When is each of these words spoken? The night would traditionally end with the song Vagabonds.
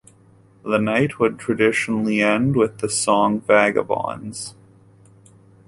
The 0.63 0.79
night 0.79 1.19
would 1.19 1.37
traditionally 1.37 2.23
end 2.23 2.55
with 2.55 2.79
the 2.79 2.89
song 2.89 3.39
Vagabonds. 3.39 4.55